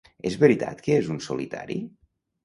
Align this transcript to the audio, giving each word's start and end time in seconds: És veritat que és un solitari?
És 0.27 0.35
veritat 0.43 0.79
que 0.87 0.95
és 1.01 1.11
un 1.15 1.19
solitari? 1.25 1.77